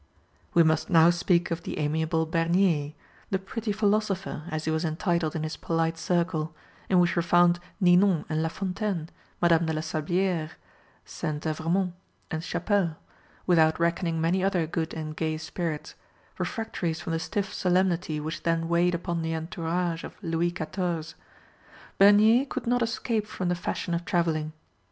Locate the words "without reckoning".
13.45-14.19